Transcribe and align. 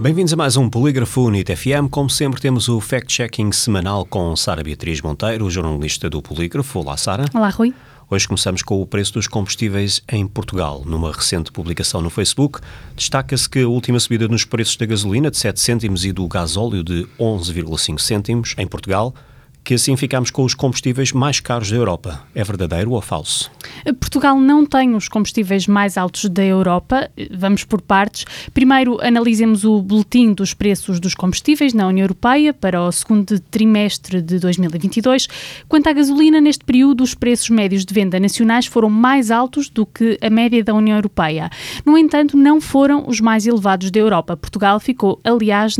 Bem-vindos 0.00 0.32
a 0.32 0.36
mais 0.36 0.56
um 0.56 0.70
Polígrafo 0.70 1.28
NIT 1.28 1.54
FM. 1.54 1.90
Como 1.90 2.08
sempre, 2.08 2.40
temos 2.40 2.70
o 2.70 2.80
fact-checking 2.80 3.52
semanal 3.52 4.06
com 4.06 4.34
Sara 4.34 4.62
Beatriz 4.62 5.02
Monteiro, 5.02 5.50
jornalista 5.50 6.08
do 6.08 6.22
Polígrafo. 6.22 6.78
Olá, 6.78 6.96
Sara. 6.96 7.26
Olá, 7.34 7.50
Rui. 7.50 7.74
Hoje 8.08 8.26
começamos 8.26 8.62
com 8.62 8.80
o 8.80 8.86
preço 8.86 9.12
dos 9.12 9.28
combustíveis 9.28 10.02
em 10.10 10.26
Portugal. 10.26 10.84
Numa 10.86 11.12
recente 11.12 11.52
publicação 11.52 12.00
no 12.00 12.08
Facebook, 12.08 12.60
destaca-se 12.96 13.46
que 13.46 13.60
a 13.60 13.68
última 13.68 14.00
subida 14.00 14.26
nos 14.26 14.42
preços 14.42 14.78
da 14.78 14.86
gasolina 14.86 15.30
de 15.30 15.36
7 15.36 15.60
cêntimos 15.60 16.02
e 16.06 16.12
do 16.12 16.26
gasóleo 16.26 16.82
de 16.82 17.06
11,5 17.18 17.98
cêntimos 17.98 18.54
em 18.56 18.66
Portugal 18.66 19.14
que 19.62 19.74
assim 19.74 19.96
ficamos 19.96 20.30
com 20.30 20.42
os 20.44 20.54
combustíveis 20.54 21.12
mais 21.12 21.40
caros 21.40 21.70
da 21.70 21.76
Europa. 21.76 22.22
É 22.34 22.42
verdadeiro 22.42 22.92
ou 22.92 23.00
falso? 23.00 23.50
Portugal 23.98 24.38
não 24.38 24.64
tem 24.64 24.94
os 24.94 25.08
combustíveis 25.08 25.66
mais 25.66 25.96
altos 25.96 26.28
da 26.28 26.44
Europa. 26.44 27.10
Vamos 27.30 27.64
por 27.64 27.80
partes. 27.80 28.24
Primeiro, 28.52 28.98
analisemos 29.00 29.64
o 29.64 29.80
boletim 29.80 30.32
dos 30.32 30.54
preços 30.54 31.00
dos 31.00 31.14
combustíveis 31.14 31.72
na 31.72 31.86
União 31.86 32.04
Europeia 32.04 32.52
para 32.52 32.82
o 32.82 32.92
segundo 32.92 33.38
trimestre 33.38 34.20
de 34.20 34.38
2022. 34.38 35.28
Quanto 35.68 35.88
à 35.88 35.92
gasolina, 35.92 36.40
neste 36.40 36.64
período, 36.64 37.02
os 37.02 37.14
preços 37.14 37.50
médios 37.50 37.84
de 37.84 37.94
venda 37.94 38.18
nacionais 38.20 38.66
foram 38.66 38.90
mais 38.90 39.30
altos 39.30 39.68
do 39.68 39.86
que 39.86 40.18
a 40.20 40.30
média 40.30 40.62
da 40.62 40.74
União 40.74 40.96
Europeia. 40.96 41.50
No 41.84 41.96
entanto, 41.96 42.36
não 42.36 42.60
foram 42.60 43.04
os 43.06 43.20
mais 43.20 43.46
elevados 43.46 43.90
da 43.90 43.98
Europa. 43.98 44.36
Portugal 44.36 44.78
ficou, 44.80 45.20
aliás, 45.24 45.76